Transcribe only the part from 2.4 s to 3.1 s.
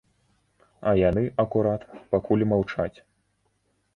маўчаць.